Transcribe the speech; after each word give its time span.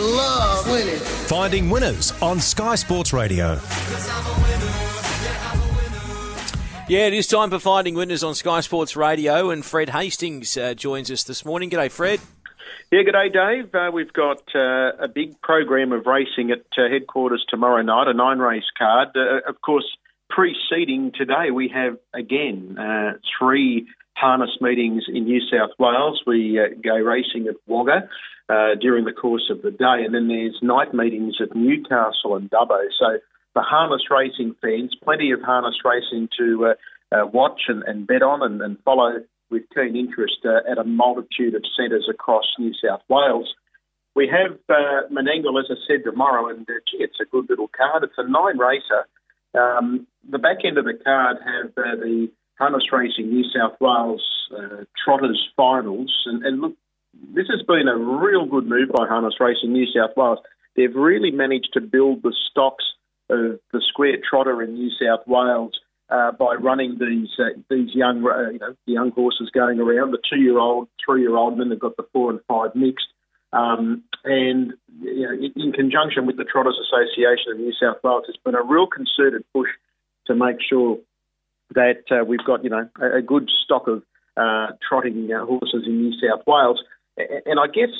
love 0.00 0.66
winning. 0.66 0.98
Finding 0.98 1.70
winners 1.70 2.12
on 2.22 2.40
Sky 2.40 2.74
Sports 2.74 3.12
Radio. 3.12 3.60
Yeah, 6.88 7.06
it 7.06 7.14
is 7.14 7.28
time 7.28 7.50
for 7.50 7.60
finding 7.60 7.94
winners 7.94 8.24
on 8.24 8.34
Sky 8.34 8.60
Sports 8.60 8.96
Radio, 8.96 9.50
and 9.50 9.64
Fred 9.64 9.90
Hastings 9.90 10.56
uh, 10.56 10.74
joins 10.74 11.08
us 11.10 11.22
this 11.22 11.44
morning. 11.44 11.70
G'day, 11.70 11.88
Fred. 11.88 12.18
Yeah, 12.90 13.02
good 13.02 13.12
day, 13.12 13.28
Dave. 13.28 13.72
Uh, 13.72 13.92
we've 13.92 14.12
got 14.12 14.42
uh, 14.52 14.96
a 14.98 15.06
big 15.06 15.40
program 15.40 15.92
of 15.92 16.06
racing 16.06 16.50
at 16.50 16.64
uh, 16.76 16.90
headquarters 16.90 17.44
tomorrow 17.48 17.82
night, 17.82 18.08
a 18.08 18.12
nine 18.12 18.40
race 18.40 18.64
card. 18.76 19.10
Uh, 19.14 19.48
of 19.48 19.60
course, 19.60 19.86
preceding 20.28 21.12
today, 21.14 21.52
we 21.52 21.68
have 21.68 21.98
again 22.12 22.76
uh, 22.76 23.12
three 23.38 23.86
harness 24.14 24.56
meetings 24.60 25.04
in 25.08 25.24
New 25.24 25.40
South 25.40 25.70
Wales. 25.78 26.22
We 26.26 26.58
uh, 26.58 26.74
go 26.82 26.96
racing 26.96 27.48
at 27.48 27.56
Wagga 27.66 28.08
during 28.80 29.04
the 29.04 29.12
course 29.12 29.48
of 29.50 29.62
the 29.62 29.70
day, 29.70 30.04
and 30.04 30.14
then 30.14 30.26
there's 30.26 30.58
night 30.60 30.92
meetings 30.92 31.36
at 31.40 31.54
Newcastle 31.54 32.34
and 32.34 32.50
Dubbo. 32.50 32.80
So, 32.98 33.18
for 33.52 33.62
harness 33.62 34.02
racing 34.10 34.54
fans, 34.60 34.94
plenty 35.02 35.30
of 35.30 35.40
harness 35.40 35.76
racing 35.84 36.28
to 36.38 36.74
watch 37.12 37.62
and, 37.68 37.82
and, 37.84 38.06
bet 38.06 38.22
on 38.22 38.42
and, 38.42 38.60
and 38.60 38.76
follow 38.84 39.20
with 39.50 39.62
keen 39.74 39.96
interest 39.96 40.38
uh, 40.44 40.70
at 40.70 40.78
a 40.78 40.84
multitude 40.84 41.54
of 41.54 41.64
centres 41.76 42.08
across 42.08 42.44
New 42.58 42.72
South 42.74 43.02
Wales. 43.08 43.52
We 44.14 44.28
have 44.28 44.58
uh, 44.68 45.08
Menangle, 45.12 45.58
as 45.60 45.70
I 45.70 45.74
said, 45.86 46.04
tomorrow, 46.04 46.48
and 46.48 46.68
uh, 46.68 46.80
it's 46.94 47.18
a 47.20 47.24
good 47.24 47.48
little 47.48 47.68
card. 47.68 48.04
It's 48.04 48.14
a 48.16 48.28
nine 48.28 48.58
racer. 48.58 49.06
Um, 49.54 50.06
the 50.28 50.38
back 50.38 50.58
end 50.64 50.78
of 50.78 50.84
the 50.84 50.98
card 51.04 51.38
have 51.44 51.70
uh, 51.76 51.96
the 51.96 52.30
Harness 52.60 52.92
Racing 52.92 53.30
New 53.30 53.44
South 53.44 53.80
Wales 53.80 54.22
uh, 54.56 54.84
Trotters 55.02 55.48
Finals, 55.56 56.12
and, 56.26 56.44
and 56.44 56.60
look, 56.60 56.74
this 57.34 57.46
has 57.48 57.62
been 57.66 57.88
a 57.88 57.96
real 57.96 58.44
good 58.44 58.66
move 58.66 58.90
by 58.94 59.06
Harness 59.06 59.40
Racing 59.40 59.72
New 59.72 59.86
South 59.86 60.14
Wales. 60.16 60.38
They've 60.76 60.94
really 60.94 61.30
managed 61.30 61.70
to 61.72 61.80
build 61.80 62.22
the 62.22 62.34
stocks 62.50 62.84
of 63.30 63.58
the 63.72 63.82
square 63.88 64.18
trotter 64.28 64.62
in 64.62 64.74
New 64.74 64.90
South 64.90 65.26
Wales 65.26 65.72
uh, 66.10 66.32
by 66.32 66.54
running 66.54 66.98
these 66.98 67.30
uh, 67.38 67.58
these 67.70 67.94
young 67.94 68.24
uh, 68.26 68.50
you 68.50 68.58
know 68.58 68.74
young 68.84 69.10
horses 69.12 69.50
going 69.54 69.80
around, 69.80 70.10
the 70.10 70.18
two 70.30 70.40
year 70.40 70.58
old, 70.58 70.88
three 71.04 71.22
year 71.22 71.36
old, 71.36 71.52
and 71.52 71.62
then 71.62 71.68
they've 71.70 71.78
got 71.78 71.96
the 71.96 72.06
four 72.12 72.30
and 72.30 72.40
five 72.46 72.74
mixed. 72.74 73.06
Um, 73.52 74.04
and 74.24 74.74
you 75.00 75.22
know, 75.22 75.32
in, 75.32 75.52
in 75.56 75.72
conjunction 75.72 76.26
with 76.26 76.36
the 76.36 76.44
Trotters 76.44 76.78
Association 76.78 77.52
of 77.52 77.58
New 77.58 77.72
South 77.80 77.96
Wales, 78.04 78.24
it's 78.28 78.38
been 78.44 78.54
a 78.54 78.62
real 78.62 78.86
concerted 78.86 79.44
push 79.54 79.70
to 80.26 80.34
make 80.34 80.56
sure 80.68 80.98
that 81.74 82.04
uh, 82.10 82.24
we've 82.24 82.44
got 82.44 82.64
you 82.64 82.70
know 82.70 82.88
a, 83.00 83.18
a 83.18 83.22
good 83.22 83.48
stock 83.64 83.86
of 83.88 84.02
uh, 84.36 84.72
trotting 84.88 85.30
uh, 85.32 85.44
horses 85.44 85.84
in 85.86 86.02
New 86.02 86.12
South 86.12 86.46
Wales. 86.46 86.82
And 87.16 87.60
I 87.60 87.66
guess 87.66 87.90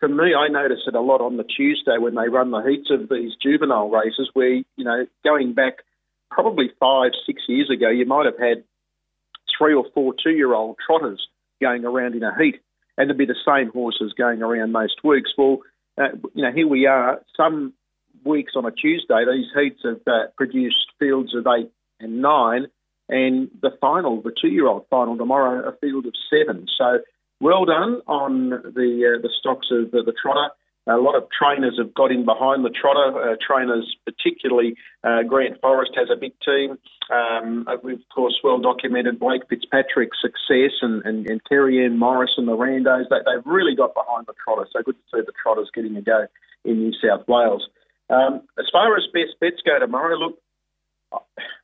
for 0.00 0.08
me, 0.08 0.34
I 0.34 0.48
notice 0.48 0.80
it 0.86 0.94
a 0.94 1.00
lot 1.00 1.20
on 1.20 1.36
the 1.36 1.44
Tuesday 1.44 1.98
when 1.98 2.14
they 2.14 2.28
run 2.28 2.50
the 2.50 2.62
heats 2.62 2.90
of 2.90 3.08
these 3.08 3.32
juvenile 3.42 3.90
races, 3.90 4.30
where 4.32 4.54
you 4.54 4.84
know 4.84 5.06
going 5.24 5.54
back 5.54 5.74
probably 6.30 6.70
five, 6.80 7.12
six 7.26 7.42
years 7.48 7.70
ago, 7.70 7.90
you 7.90 8.06
might 8.06 8.26
have 8.26 8.38
had 8.38 8.64
three 9.56 9.74
or 9.74 9.84
four 9.94 10.14
two 10.22 10.30
year 10.30 10.54
old 10.54 10.76
trotters 10.84 11.28
going 11.60 11.84
around 11.84 12.14
in 12.14 12.22
a 12.22 12.36
heat, 12.36 12.60
and 12.96 13.06
it'd 13.06 13.18
be 13.18 13.26
the 13.26 13.36
same 13.46 13.70
horses 13.70 14.12
going 14.16 14.42
around 14.42 14.72
most 14.72 15.04
weeks. 15.04 15.30
Well, 15.36 15.60
uh, 15.98 16.08
you 16.34 16.42
know, 16.42 16.52
here 16.52 16.66
we 16.66 16.86
are, 16.86 17.20
some 17.36 17.74
weeks 18.24 18.52
on 18.56 18.64
a 18.64 18.70
Tuesday, 18.70 19.24
these 19.24 19.46
heats 19.54 19.80
have 19.84 20.00
uh, 20.06 20.30
produced 20.36 20.86
fields 20.98 21.34
of 21.34 21.46
eight 21.46 21.70
and 22.00 22.22
nine, 22.22 22.66
and 23.08 23.50
the 23.60 23.70
final, 23.80 24.22
the 24.22 24.32
two 24.40 24.48
year 24.48 24.66
old 24.66 24.86
final 24.88 25.16
tomorrow, 25.16 25.68
a 25.68 25.76
field 25.76 26.06
of 26.06 26.14
seven. 26.30 26.66
So 26.78 27.00
well 27.40 27.64
done 27.64 28.00
on 28.06 28.50
the 28.50 29.16
uh, 29.16 29.20
the 29.20 29.30
stocks 29.38 29.68
of 29.70 29.90
the, 29.90 30.02
the 30.04 30.14
trotter. 30.20 30.54
A 30.88 30.96
lot 30.96 31.14
of 31.14 31.28
trainers 31.30 31.78
have 31.78 31.94
got 31.94 32.10
in 32.10 32.24
behind 32.24 32.64
the 32.64 32.70
trotter. 32.70 33.14
Uh, 33.14 33.36
trainers, 33.38 33.96
particularly 34.04 34.74
uh, 35.04 35.22
Grant 35.22 35.60
Forrest, 35.60 35.92
has 35.94 36.08
a 36.10 36.18
big 36.18 36.32
team. 36.44 36.76
Um, 37.08 37.66
we've, 37.84 37.98
of 37.98 38.08
course, 38.12 38.34
well 38.42 38.58
documented 38.58 39.20
Blake 39.20 39.42
Fitzpatrick's 39.48 40.18
success 40.20 40.72
and, 40.82 41.04
and, 41.04 41.28
and 41.30 41.40
Terry 41.48 41.84
Ann 41.84 42.00
Morris 42.00 42.32
and 42.36 42.48
the 42.48 42.56
Randos. 42.56 43.04
They, 43.10 43.22
they've 43.24 43.46
really 43.46 43.76
got 43.76 43.94
behind 43.94 44.26
the 44.26 44.34
trotter. 44.42 44.66
So 44.72 44.82
good 44.82 44.96
to 44.96 45.16
see 45.16 45.22
the 45.24 45.32
trotters 45.40 45.70
getting 45.72 45.96
a 45.96 46.02
go 46.02 46.26
in 46.64 46.78
New 46.80 46.92
South 46.98 47.28
Wales. 47.28 47.68
Um, 48.10 48.42
as 48.58 48.66
far 48.72 48.96
as 48.96 49.04
best 49.12 49.38
bets 49.40 49.62
go 49.64 49.78
tomorrow, 49.78 50.16
look, 50.16 50.38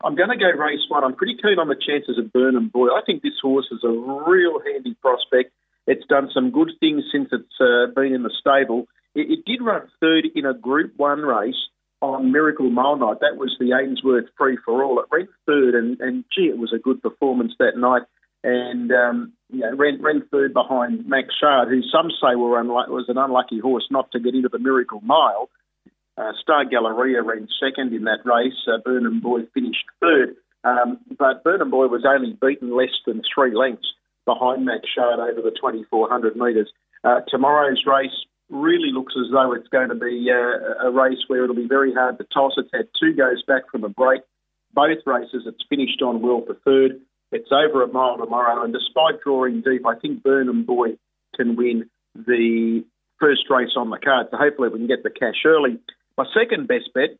I'm 0.04 0.14
going 0.14 0.30
to 0.30 0.36
go 0.36 0.50
race 0.50 0.84
one. 0.88 1.04
I'm 1.04 1.14
pretty 1.14 1.36
keen 1.40 1.58
on 1.58 1.68
the 1.68 1.74
chances 1.74 2.18
of 2.18 2.32
Burnham 2.32 2.68
Boy. 2.68 2.88
I 2.88 3.00
think 3.04 3.22
this 3.22 3.38
horse 3.42 3.66
is 3.70 3.82
a 3.84 3.88
real 3.88 4.60
handy 4.64 4.94
prospect. 5.00 5.52
It's 5.86 6.06
done 6.06 6.28
some 6.32 6.50
good 6.50 6.70
things 6.80 7.04
since 7.10 7.28
it's 7.32 7.60
uh, 7.60 7.92
been 7.94 8.12
in 8.14 8.22
the 8.22 8.32
stable. 8.38 8.86
It, 9.14 9.30
it 9.30 9.44
did 9.44 9.64
run 9.64 9.88
third 10.00 10.26
in 10.34 10.46
a 10.46 10.54
Group 10.54 10.92
1 10.96 11.20
race 11.20 11.56
on 12.00 12.30
Miracle 12.30 12.70
Mile 12.70 12.96
Night. 12.96 13.18
That 13.20 13.36
was 13.36 13.56
the 13.58 13.72
Ainsworth 13.72 14.26
Free 14.36 14.58
for 14.64 14.84
All. 14.84 15.00
It 15.00 15.06
ran 15.10 15.28
third, 15.46 15.74
and, 15.74 15.98
and 16.00 16.24
gee, 16.34 16.46
it 16.46 16.58
was 16.58 16.72
a 16.72 16.78
good 16.78 17.02
performance 17.02 17.54
that 17.58 17.76
night. 17.76 18.02
And 18.44 18.92
um, 18.92 19.32
you 19.50 19.60
know, 19.60 19.74
ran, 19.74 20.00
ran 20.00 20.22
third 20.30 20.52
behind 20.52 21.08
Max 21.08 21.28
Shard, 21.40 21.68
who 21.68 21.82
some 21.82 22.10
say 22.10 22.36
were 22.36 22.62
unlu- 22.62 22.88
was 22.88 23.06
an 23.08 23.18
unlucky 23.18 23.58
horse 23.58 23.86
not 23.90 24.12
to 24.12 24.20
get 24.20 24.34
into 24.34 24.48
the 24.48 24.60
Miracle 24.60 25.00
Mile. 25.00 25.48
Uh, 26.18 26.32
Star 26.42 26.64
Galleria 26.64 27.22
ran 27.22 27.46
second 27.62 27.94
in 27.94 28.04
that 28.04 28.24
race. 28.24 28.58
Uh, 28.66 28.78
Burnham 28.84 29.20
Boy 29.20 29.40
finished 29.54 29.84
third. 30.00 30.34
Um, 30.64 30.98
but 31.16 31.44
Burnham 31.44 31.70
Boy 31.70 31.86
was 31.86 32.04
only 32.04 32.36
beaten 32.40 32.76
less 32.76 32.94
than 33.06 33.22
three 33.32 33.54
lengths 33.54 33.86
behind 34.26 34.64
Max 34.64 34.82
Shard 34.92 35.20
over 35.20 35.40
the 35.40 35.54
2,400 35.54 36.36
metres. 36.36 36.70
Uh, 37.04 37.20
tomorrow's 37.28 37.84
race 37.86 38.26
really 38.50 38.90
looks 38.92 39.14
as 39.16 39.30
though 39.30 39.52
it's 39.52 39.68
going 39.68 39.90
to 39.90 39.94
be 39.94 40.28
uh, 40.30 40.88
a 40.88 40.90
race 40.90 41.22
where 41.28 41.44
it'll 41.44 41.54
be 41.54 41.68
very 41.68 41.94
hard 41.94 42.18
to 42.18 42.24
toss. 42.34 42.54
It's 42.56 42.70
had 42.72 42.88
two 42.98 43.14
goes 43.14 43.42
back 43.46 43.70
from 43.70 43.84
a 43.84 43.88
break. 43.88 44.22
Both 44.74 44.98
races 45.06 45.44
it's 45.46 45.64
finished 45.68 46.02
on 46.02 46.20
well 46.20 46.42
for 46.44 46.54
third. 46.64 47.00
It's 47.30 47.52
over 47.52 47.82
a 47.82 47.88
mile 47.88 48.18
tomorrow, 48.18 48.64
and 48.64 48.72
despite 48.72 49.20
drawing 49.22 49.60
deep, 49.60 49.86
I 49.86 49.98
think 49.98 50.22
Burnham 50.22 50.64
Boy 50.64 50.96
can 51.36 51.56
win 51.56 51.88
the 52.14 52.84
first 53.20 53.42
race 53.50 53.76
on 53.76 53.90
the 53.90 53.98
card. 53.98 54.28
So 54.30 54.38
hopefully 54.38 54.70
we 54.70 54.78
can 54.78 54.86
get 54.86 55.02
the 55.02 55.10
cash 55.10 55.44
early. 55.44 55.78
My 56.18 56.24
second 56.34 56.66
best 56.66 56.90
bet 56.94 57.10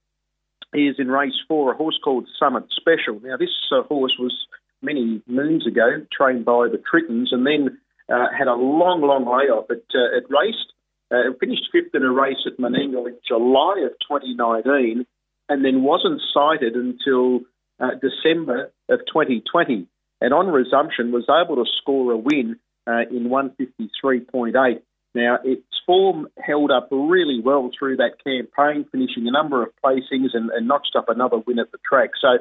is 0.74 0.96
in 0.98 1.08
race 1.08 1.40
four, 1.46 1.72
a 1.72 1.76
horse 1.76 1.98
called 2.02 2.28
Summit 2.36 2.64
Special. 2.72 3.20
Now 3.22 3.36
this 3.36 3.54
uh, 3.70 3.84
horse 3.84 4.16
was 4.18 4.34
many 4.82 5.22
moons 5.28 5.68
ago 5.68 6.04
trained 6.12 6.44
by 6.44 6.66
the 6.66 6.82
Trittons, 6.90 7.32
and 7.32 7.46
then 7.46 7.78
uh, 8.12 8.26
had 8.36 8.48
a 8.48 8.54
long, 8.54 9.00
long 9.02 9.24
layoff. 9.24 9.70
It, 9.70 9.84
uh, 9.94 10.18
it 10.18 10.24
raced 10.28 10.72
uh, 11.12 11.32
finished 11.38 11.68
fifth 11.70 11.94
in 11.94 12.02
a 12.02 12.10
race 12.10 12.44
at 12.44 12.58
Menangle 12.58 13.06
in 13.06 13.16
July 13.26 13.86
of 13.86 13.92
2019 14.06 15.06
and 15.48 15.64
then 15.64 15.82
wasn't 15.84 16.20
sighted 16.34 16.74
until 16.74 17.40
uh, 17.80 17.92
December 18.02 18.72
of 18.88 18.98
2020. 19.06 19.86
And 20.20 20.34
on 20.34 20.48
resumption, 20.48 21.12
was 21.12 21.24
able 21.30 21.56
to 21.56 21.70
score 21.80 22.12
a 22.12 22.16
win 22.16 22.56
uh, 22.86 23.02
in 23.10 23.28
153.8. 23.30 24.80
Now, 25.18 25.38
its 25.42 25.66
form 25.84 26.28
held 26.38 26.70
up 26.70 26.88
really 26.92 27.40
well 27.40 27.70
through 27.76 27.96
that 27.96 28.22
campaign, 28.22 28.86
finishing 28.92 29.26
a 29.26 29.32
number 29.32 29.64
of 29.64 29.70
placings 29.84 30.30
and, 30.32 30.48
and 30.50 30.68
notched 30.68 30.94
up 30.96 31.08
another 31.08 31.38
win 31.44 31.58
at 31.58 31.72
the 31.72 31.78
track. 31.88 32.10
So 32.20 32.38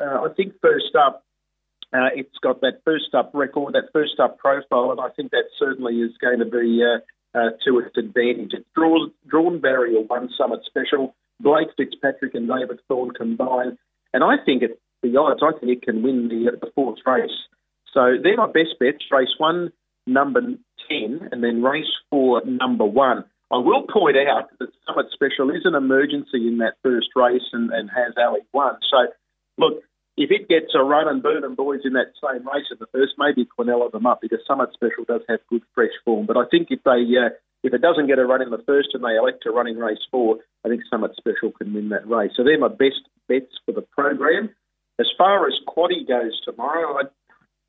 uh, 0.00 0.24
I 0.24 0.28
think 0.34 0.54
first 0.62 0.96
up, 0.96 1.22
uh, 1.92 2.08
it's 2.14 2.38
got 2.42 2.62
that 2.62 2.80
first 2.82 3.14
up 3.14 3.30
record, 3.34 3.74
that 3.74 3.92
first 3.92 4.18
up 4.18 4.38
profile, 4.38 4.90
and 4.90 5.00
I 5.00 5.10
think 5.10 5.32
that 5.32 5.44
certainly 5.58 5.96
is 6.00 6.12
going 6.18 6.38
to 6.38 6.46
be 6.46 6.82
uh, 6.82 7.38
uh, 7.38 7.50
to 7.66 7.78
its 7.80 7.96
advantage. 7.98 8.52
It's 8.54 8.66
drawn, 8.74 9.12
drawn 9.28 9.60
barrier 9.60 10.00
one 10.00 10.30
summit 10.38 10.60
special. 10.64 11.14
Blake 11.40 11.68
Fitzpatrick 11.76 12.34
and 12.34 12.48
David 12.48 12.80
Thorne 12.88 13.10
combined, 13.10 13.76
and 14.14 14.24
I 14.24 14.36
think 14.46 14.62
at 14.62 14.78
the 15.02 15.16
odds, 15.18 15.42
I 15.42 15.52
think 15.58 15.70
it 15.70 15.82
can 15.82 16.02
win 16.02 16.28
the, 16.28 16.56
the 16.58 16.72
fourth 16.74 17.00
race. 17.04 17.36
So 17.92 18.16
they're 18.22 18.36
my 18.36 18.46
best 18.46 18.78
bets. 18.80 19.04
Race 19.10 19.34
one, 19.36 19.72
number 20.06 20.40
ten, 20.94 21.28
and 21.32 21.42
then 21.42 21.62
race 21.62 21.90
four, 22.10 22.42
number 22.44 22.84
one. 22.84 23.24
I 23.52 23.58
will 23.58 23.82
point 23.82 24.16
out 24.16 24.48
that 24.58 24.68
Summit 24.86 25.06
Special 25.12 25.50
is 25.50 25.62
an 25.64 25.74
emergency 25.74 26.48
in 26.48 26.58
that 26.58 26.74
first 26.82 27.08
race 27.14 27.44
and, 27.52 27.70
and 27.70 27.90
has 27.90 28.14
Ali 28.18 28.40
won. 28.52 28.76
So, 28.90 29.12
look, 29.58 29.82
if 30.16 30.30
it 30.30 30.48
gets 30.48 30.74
a 30.74 30.82
run 30.82 31.08
and 31.08 31.22
Burnham 31.22 31.54
Boys 31.54 31.80
in 31.84 31.92
that 31.94 32.14
same 32.22 32.46
race 32.46 32.66
in 32.70 32.78
the 32.80 32.86
first, 32.92 33.14
maybe 33.18 33.46
Quinella 33.46 33.90
them 33.90 34.06
up 34.06 34.20
because 34.20 34.40
Summit 34.46 34.70
Special 34.72 35.04
does 35.06 35.22
have 35.28 35.40
good 35.48 35.62
fresh 35.74 35.94
form. 36.04 36.26
But 36.26 36.36
I 36.36 36.44
think 36.50 36.68
if 36.70 36.82
they 36.84 37.02
uh, 37.18 37.30
if 37.62 37.72
it 37.72 37.82
doesn't 37.82 38.06
get 38.06 38.18
a 38.18 38.24
run 38.24 38.42
in 38.42 38.50
the 38.50 38.62
first 38.66 38.88
and 38.94 39.02
they 39.02 39.16
elect 39.16 39.42
to 39.42 39.50
run 39.50 39.66
in 39.66 39.76
race 39.76 40.04
four, 40.10 40.38
I 40.64 40.68
think 40.68 40.82
Summit 40.90 41.12
Special 41.16 41.50
can 41.50 41.74
win 41.74 41.88
that 41.90 42.08
race. 42.08 42.32
So 42.36 42.44
they're 42.44 42.58
my 42.58 42.68
best 42.68 43.02
bets 43.28 43.58
for 43.66 43.72
the 43.72 43.82
program. 43.82 44.50
As 45.00 45.06
far 45.18 45.46
as 45.46 45.54
quaddy 45.66 46.06
goes 46.06 46.40
tomorrow, 46.44 46.98
I, 46.98 47.02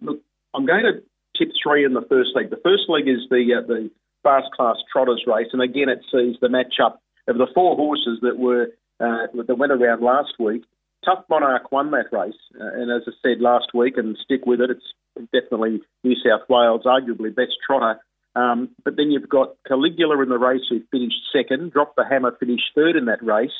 look, 0.01 0.21
I'm 0.53 0.65
going 0.65 0.83
to 0.83 1.01
tip 1.37 1.49
three 1.61 1.85
in 1.85 1.93
the 1.93 2.05
first 2.09 2.31
leg. 2.35 2.49
The 2.49 2.61
first 2.63 2.83
leg 2.87 3.07
is 3.07 3.27
the 3.29 3.61
uh, 3.61 3.67
the 3.67 3.89
fast 4.23 4.47
class 4.55 4.77
trotters 4.91 5.23
race, 5.27 5.47
and 5.53 5.61
again 5.61 5.89
it 5.89 5.99
sees 6.11 6.35
the 6.41 6.47
matchup 6.47 6.97
of 7.27 7.37
the 7.37 7.47
four 7.53 7.75
horses 7.75 8.19
that 8.21 8.37
were 8.37 8.69
uh, 8.99 9.27
that 9.47 9.57
went 9.57 9.71
around 9.71 10.01
last 10.01 10.33
week 10.39 10.63
Tough 11.05 11.23
Monarch 11.29 11.71
won 11.71 11.91
that 11.91 12.11
race, 12.11 12.33
uh, 12.59 12.81
and 12.81 12.91
as 12.91 13.03
I 13.07 13.11
said 13.21 13.39
last 13.39 13.67
week, 13.73 13.93
and 13.97 14.17
stick 14.23 14.45
with 14.45 14.59
it, 14.59 14.71
it's 14.71 15.29
definitely 15.31 15.81
New 16.03 16.15
South 16.15 16.49
Wales' 16.49 16.85
arguably 16.85 17.33
best 17.33 17.53
trotter. 17.65 17.99
Um, 18.35 18.69
but 18.83 18.97
then 18.97 19.11
you've 19.11 19.29
got 19.29 19.55
Caligula 19.67 20.21
in 20.23 20.29
the 20.29 20.39
race 20.39 20.63
who 20.67 20.81
finished 20.91 21.21
second, 21.31 21.71
Drop 21.71 21.95
the 21.95 22.03
Hammer 22.09 22.35
finished 22.39 22.71
third 22.73 22.95
in 22.95 23.05
that 23.05 23.23
race. 23.23 23.53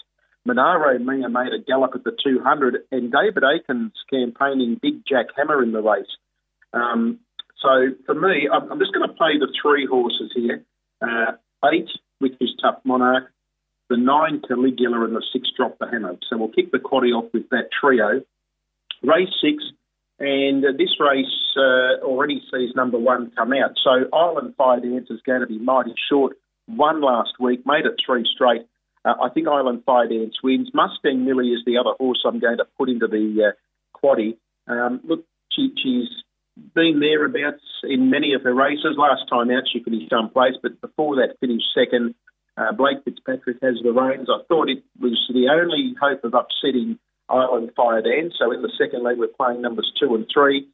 Monaro 0.44 0.98
Mia 1.00 1.30
made 1.30 1.54
a 1.54 1.64
gallop 1.66 1.92
at 1.96 2.04
the 2.04 2.18
200, 2.24 2.78
and 2.92 3.12
David 3.12 3.44
Aiken's 3.44 3.94
campaigning 4.10 4.80
Big 4.82 5.06
Jack 5.08 5.28
Hammer 5.38 5.64
in 5.64 5.72
the 5.72 5.82
race. 5.82 6.12
Um, 6.74 7.20
so 7.62 7.88
for 8.06 8.16
me, 8.16 8.48
I'm, 8.52 8.72
I'm 8.72 8.80
just 8.80 8.94
going 8.94 9.08
to 9.08 9.14
play 9.14 9.38
the 9.40 9.48
three 9.62 9.86
horses 9.86 10.32
here. 10.36 10.64
Uh, 11.02 11.34
eight, 11.72 11.90
which 12.20 12.34
is 12.40 12.50
Tough 12.62 12.80
Monarch, 12.84 13.32
the 13.90 13.98
nine 13.98 14.42
Caligula, 14.48 15.04
and 15.06 15.16
the 15.16 15.24
six 15.34 15.50
Drop 15.56 15.78
the 15.80 15.88
Hammer. 15.88 16.16
So 16.30 16.38
we'll 16.38 16.50
kick 16.50 16.72
the 16.72 16.80
quaddy 16.80 17.12
off 17.12 17.32
with 17.34 17.50
that 17.50 17.70
trio. 17.80 18.22
Race 19.04 19.30
six, 19.42 19.64
and 20.20 20.64
uh, 20.64 20.70
this 20.78 20.96
race 21.00 21.26
uh, 21.58 22.04
already 22.04 22.42
sees 22.52 22.76
number 22.76 22.98
one 22.98 23.32
come 23.36 23.54
out. 23.54 23.72
So 23.84 24.10
Island 24.14 24.56
Fire 24.58 24.80
Dance 24.80 25.08
is 25.10 25.20
going 25.26 25.42
to 25.42 25.48
be 25.48 25.60
mighty 25.60 25.94
short. 26.10 26.38
Won 26.68 27.02
last 27.02 27.34
week, 27.40 27.66
made 27.66 27.86
it 27.86 27.96
three 28.04 28.26
straight. 28.34 28.66
Uh, 29.04 29.14
I 29.22 29.30
think 29.30 29.48
Island 29.48 29.84
Fire 29.86 30.08
Dance 30.08 30.36
wins. 30.44 30.72
Mustang 30.74 31.26
Millie 31.26 31.50
is 31.50 31.62
the 31.66 31.78
other 31.78 31.92
horse 32.00 32.24
I'm 32.26 32.40
going 32.40 32.58
to 32.58 32.66
put 32.78 32.90
into 32.90 33.08
the 33.08 33.52
uh, 33.52 33.98
quaddy. 34.00 34.38
Um, 34.68 35.02
look, 35.04 35.26
she, 35.52 35.72
she's 35.82 36.08
been 36.74 37.00
thereabouts 37.00 37.64
in 37.84 38.10
many 38.10 38.34
of 38.34 38.44
her 38.44 38.54
races. 38.54 38.96
Last 38.98 39.28
time 39.30 39.52
out, 39.52 39.64
she 39.72 39.84
finished 39.84 40.12
place, 40.34 40.54
but 40.62 40.80
before 40.82 41.16
that, 41.18 41.40
finished 41.40 41.66
second. 41.74 42.16
Uh, 42.58 42.72
Blake 42.72 43.04
Fitzpatrick 43.04 43.58
has 43.62 43.76
the 43.84 43.92
reins. 43.92 44.30
I 44.30 44.42
thought 44.48 44.70
it 44.70 44.84
was 45.00 45.20
the 45.34 45.50
only 45.52 45.94
hope 46.00 46.24
of 46.24 46.34
upsetting 46.34 46.98
Island 47.28 47.72
Fire 47.76 48.02
Dance. 48.02 48.36
So 48.40 48.52
in 48.52 48.62
the 48.62 48.72
second 48.78 49.04
leg, 49.04 49.18
we're 49.18 49.28
playing 49.28 49.62
numbers 49.62 49.92
two 50.00 50.16
and 50.16 50.26
three. 50.34 50.68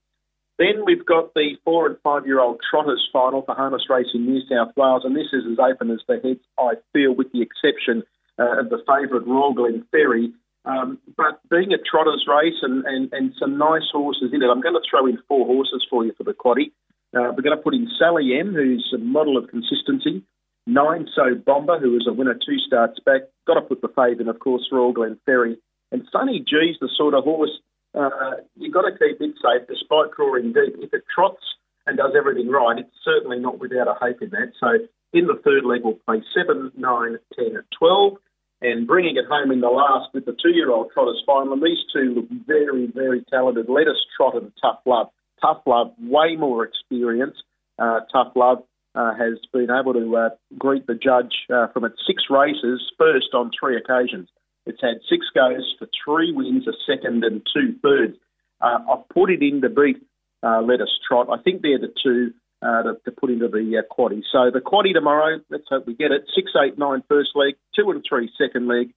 Then 0.60 0.86
we've 0.86 1.06
got 1.06 1.34
the 1.34 1.58
four 1.66 1.88
and 1.88 1.98
five 2.04 2.28
year 2.28 2.40
old 2.40 2.60
Trotters 2.70 3.10
final 3.12 3.42
for 3.42 3.56
harness 3.56 3.90
racing 3.90 4.22
in 4.22 4.28
New 4.28 4.42
South 4.48 4.74
Wales, 4.78 5.02
and 5.06 5.16
this 5.16 5.34
is 5.34 5.44
as 5.52 5.58
open 5.58 5.90
as 5.90 6.02
the 6.08 6.20
heads, 6.24 6.42
I 6.60 6.74
feel, 6.94 7.16
with 7.16 7.32
the 7.32 7.42
exception 7.42 8.04
uh, 8.38 8.60
of 8.60 8.70
the 8.70 8.84
favourite 8.86 9.26
Royal 9.26 9.54
Glen 9.54 9.86
Ferry. 9.92 10.34
Um, 10.64 11.00
but 11.18 11.42
being 11.50 11.74
a 11.74 11.78
Trotters 11.78 12.26
race 12.28 12.60
and, 12.62 12.86
and, 12.86 13.12
and 13.14 13.34
some 13.40 13.58
nice 13.58 13.90
horses 13.92 14.32
in 14.32 14.44
it, 14.44 14.48
I'm 14.48 14.62
going 14.62 14.76
to 14.76 14.88
throw 14.88 15.08
in 15.08 15.18
four 15.28 15.46
horses 15.46 15.86
for 15.90 16.06
you 16.06 16.14
for 16.18 16.24
the 16.24 16.34
quaddy. 16.34 16.72
Uh, 17.14 17.34
we're 17.36 17.44
going 17.44 17.58
to 17.58 17.64
put 17.64 17.74
in 17.74 17.90
Sally 17.98 18.38
M, 18.40 18.54
who's 18.54 18.94
a 18.94 19.00
model 19.00 19.38
of 19.38 19.50
consistency. 19.50 20.24
Nine 20.68 21.08
So 21.16 21.36
Bomber, 21.36 21.80
who 21.80 21.92
was 21.92 22.08
a 22.08 22.14
winner 22.14 22.36
two 22.36 22.58
starts 22.66 23.00
back. 23.06 23.22
Got 23.48 23.56
to 23.56 23.62
put 23.62 23.82
the 23.82 23.90
fave 23.90 24.22
in, 24.22 24.30
of 24.30 24.40
course, 24.40 24.70
Royal 24.72 24.94
Glen 24.94 25.20
Ferry. 25.26 25.58
And 25.92 26.08
Sunny 26.12 26.40
G's 26.40 26.78
the 26.80 26.90
sort 26.96 27.16
of 27.16 27.24
horse 27.24 27.52
uh, 27.94 28.40
you've 28.56 28.74
got 28.74 28.84
to 28.84 28.92
keep 28.92 29.20
it 29.20 29.36
safe 29.42 29.68
despite 29.68 30.12
drawing 30.16 30.54
deep. 30.54 30.76
If 30.80 30.94
it 30.94 31.04
trots 31.14 31.44
and 31.86 31.98
does 31.98 32.14
everything 32.18 32.50
right, 32.50 32.80
it's 32.80 32.96
certainly 33.04 33.40
not 33.40 33.60
without 33.60 33.88
a 33.88 33.94
hope 33.94 34.22
in 34.22 34.30
that. 34.32 34.54
So 34.60 34.88
in 35.14 35.28
the 35.28 35.40
third 35.44 35.66
leg, 35.66 35.82
we'll 35.84 36.00
play 36.06 36.24
7, 36.34 36.72
9, 36.78 37.18
10, 37.36 37.64
12 37.78 38.14
and 38.62 38.88
bringing 38.88 39.18
it 39.18 39.26
home 39.30 39.52
in 39.52 39.62
the 39.62 39.70
last 39.70 40.14
with 40.14 40.26
the 40.26 40.36
two-year-old 40.42 40.92
trotters 40.94 41.22
final. 41.26 41.54
And 41.54 41.64
these 41.64 41.80
two 41.92 42.14
look 42.16 42.28
very, 42.46 42.88
very 42.94 43.24
talented. 43.30 43.68
Let 43.70 43.88
us 43.88 43.98
trot 44.16 44.36
and 44.36 44.52
tough 44.62 44.80
love. 44.86 45.08
Tough 45.42 45.62
love, 45.66 45.92
way 46.00 46.36
more 46.36 46.64
experience. 46.64 47.36
Uh, 47.80 48.02
tough 48.12 48.34
love 48.36 48.60
uh, 48.94 49.14
has 49.16 49.40
been 49.52 49.70
able 49.72 49.94
to 49.94 50.16
uh, 50.16 50.30
greet 50.60 50.86
the 50.86 50.94
judge 50.94 51.34
uh, 51.52 51.68
from 51.74 51.86
its 51.86 51.96
six 52.06 52.24
races, 52.30 52.80
first 52.98 53.34
on 53.34 53.50
three 53.60 53.76
occasions. 53.78 54.30
It's 54.68 54.82
had 54.82 55.02
six 55.10 55.26
goes 55.34 55.76
for 55.80 55.88
three 56.06 56.32
wins, 56.32 56.68
a 56.68 56.74
second 56.86 57.24
and 57.24 57.42
two 57.52 57.76
thirds. 57.82 58.18
Uh, 58.62 58.78
I've 58.92 59.10
put 59.10 59.32
it 59.32 59.42
in 59.42 59.62
to 59.62 59.70
beat 59.70 59.98
uh, 60.44 60.62
Let 60.62 60.82
Us 60.82 60.90
Trot. 61.08 61.28
I 61.32 61.42
think 61.42 61.64
they're 61.64 61.80
the 61.80 61.94
two 62.04 62.34
uh, 62.62 62.84
to, 62.84 62.98
to, 63.06 63.12
put 63.12 63.30
into 63.30 63.48
the 63.48 63.78
uh, 63.78 63.94
quaddy. 63.94 64.22
So 64.32 64.52
the 64.52 64.62
quaddy 64.62 64.94
tomorrow, 64.94 65.40
let's 65.50 65.66
hope 65.70 65.88
we 65.88 65.96
get 65.96 66.12
it. 66.12 66.24
Six, 66.36 66.52
eight, 66.64 66.78
nine 66.78 67.04
first 67.08 67.32
leg, 67.36 67.56
two 67.76 67.90
and 67.92 68.04
three 68.08 68.32
second 68.38 68.68
leg, 68.68 68.94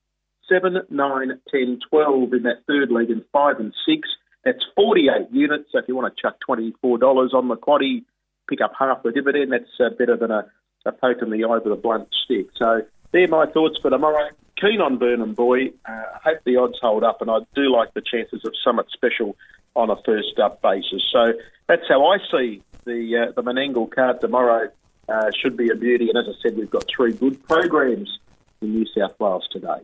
seven, 0.48 0.78
nine, 0.90 1.40
ten, 1.50 1.78
twelve 1.88 2.32
in 2.32 2.42
that 2.44 2.64
third 2.66 2.90
leg, 2.90 3.10
and 3.10 3.24
five 3.32 3.58
and 3.58 3.72
six. 3.86 4.08
That's 4.44 4.62
48 4.76 5.32
units. 5.32 5.70
So 5.72 5.78
if 5.78 5.88
you 5.88 5.96
want 5.96 6.14
to 6.14 6.22
chuck 6.22 6.36
$24 6.46 7.32
on 7.32 7.48
the 7.48 7.56
quaddy, 7.56 8.04
pick 8.48 8.60
up 8.60 8.72
half 8.78 9.02
the 9.02 9.10
dividend. 9.10 9.52
That's 9.52 9.64
uh, 9.80 9.88
better 9.98 10.16
than 10.16 10.30
a, 10.30 10.46
a 10.84 10.92
poke 10.92 11.22
in 11.22 11.30
the 11.30 11.44
eye 11.44 11.58
with 11.58 11.72
a 11.72 11.76
blunt 11.76 12.08
stick. 12.24 12.48
So 12.56 12.82
they're 13.12 13.28
my 13.28 13.46
thoughts 13.46 13.78
for 13.80 13.90
tomorrow. 13.90 14.28
Keen 14.60 14.80
on 14.80 14.98
Burnham 14.98 15.32
Boy. 15.32 15.68
Uh, 15.88 16.02
hope 16.22 16.40
the 16.44 16.56
odds 16.56 16.78
hold 16.80 17.04
up, 17.04 17.22
and 17.22 17.30
I 17.30 17.38
do 17.54 17.72
like 17.74 17.94
the 17.94 18.02
chances 18.02 18.42
of 18.44 18.52
Summit 18.62 18.86
Special 18.92 19.34
on 19.74 19.90
a 19.90 19.96
first 20.04 20.38
up 20.42 20.60
basis. 20.62 21.02
So 21.10 21.32
that's 21.66 21.88
how 21.88 22.06
I 22.06 22.18
see 22.30 22.62
the 22.84 23.28
uh, 23.28 23.32
the 23.32 23.42
Menangle 23.42 23.90
card 23.90 24.20
tomorrow 24.20 24.70
uh, 25.08 25.30
should 25.40 25.56
be 25.56 25.70
a 25.70 25.74
beauty. 25.74 26.08
And 26.08 26.18
as 26.18 26.26
I 26.28 26.38
said, 26.42 26.56
we've 26.56 26.70
got 26.70 26.84
three 26.94 27.12
good 27.12 27.42
programs 27.46 28.18
in 28.60 28.72
New 28.72 28.86
South 28.96 29.18
Wales 29.18 29.46
today. 29.50 29.80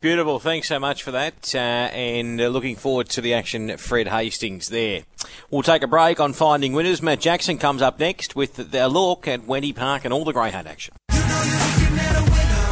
Beautiful. 0.00 0.38
Thanks 0.38 0.68
so 0.68 0.78
much 0.78 1.02
for 1.02 1.12
that. 1.12 1.54
Uh, 1.54 1.58
and 1.58 2.38
uh, 2.38 2.48
looking 2.48 2.76
forward 2.76 3.08
to 3.10 3.22
the 3.22 3.32
action, 3.32 3.74
Fred 3.78 4.08
Hastings 4.08 4.68
there. 4.68 5.04
We'll 5.50 5.62
take 5.62 5.82
a 5.82 5.86
break 5.86 6.20
on 6.20 6.34
finding 6.34 6.74
winners. 6.74 7.00
Matt 7.00 7.20
Jackson 7.20 7.56
comes 7.56 7.80
up 7.80 7.98
next 7.98 8.36
with 8.36 8.70
the 8.70 8.88
look 8.88 9.26
at 9.26 9.40
Wenty 9.46 9.74
Park 9.74 10.04
and 10.04 10.12
all 10.12 10.24
the 10.24 10.32
Greyhound 10.32 10.68
action. 10.68 10.94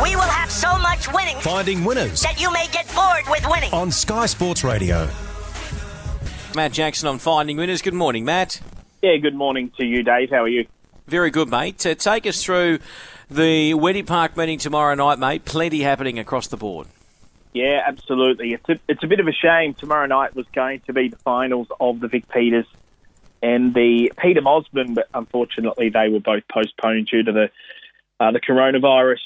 We 0.02 0.14
will 0.14 0.22
have 0.22 0.50
so 0.50 0.76
much 0.78 1.10
winning. 1.14 1.38
Finding 1.40 1.84
winners. 1.84 2.20
That 2.20 2.38
you 2.38 2.52
may 2.52 2.66
get 2.70 2.86
bored 2.94 3.24
with 3.30 3.46
winning. 3.48 3.72
On 3.72 3.90
Sky 3.90 4.26
Sports 4.26 4.62
Radio. 4.62 5.08
Matt 6.54 6.72
Jackson 6.72 7.08
on 7.08 7.18
Finding 7.18 7.56
Winners. 7.56 7.80
Good 7.80 7.94
morning, 7.94 8.26
Matt. 8.26 8.60
Yeah, 9.02 9.16
good 9.16 9.34
morning 9.34 9.72
to 9.78 9.84
you, 9.84 10.04
Dave. 10.04 10.30
How 10.30 10.44
are 10.44 10.48
you? 10.48 10.64
Very 11.08 11.32
good, 11.32 11.50
mate. 11.50 11.84
Uh, 11.84 11.96
take 11.96 12.24
us 12.24 12.44
through 12.44 12.78
the 13.28 13.72
Wenty 13.72 14.06
Park 14.06 14.36
meeting 14.36 14.60
tomorrow 14.60 14.94
night, 14.94 15.18
mate. 15.18 15.44
Plenty 15.44 15.80
happening 15.80 16.20
across 16.20 16.46
the 16.46 16.56
board. 16.56 16.86
Yeah, 17.52 17.82
absolutely. 17.84 18.52
It's 18.52 18.68
a, 18.68 18.78
it's 18.86 19.02
a 19.02 19.08
bit 19.08 19.18
of 19.18 19.26
a 19.26 19.32
shame. 19.32 19.74
Tomorrow 19.74 20.06
night 20.06 20.36
was 20.36 20.46
going 20.54 20.82
to 20.86 20.92
be 20.92 21.08
the 21.08 21.16
finals 21.16 21.66
of 21.80 21.98
the 21.98 22.06
Vic 22.06 22.28
Peters 22.28 22.66
and 23.42 23.74
the 23.74 24.12
Peter 24.22 24.40
Mosman, 24.40 24.94
but 24.94 25.08
unfortunately 25.12 25.90
they 25.90 26.08
were 26.08 26.20
both 26.20 26.44
postponed 26.46 27.08
due 27.08 27.24
to 27.24 27.32
the 27.32 27.50
uh, 28.20 28.30
the 28.30 28.38
coronavirus 28.38 29.18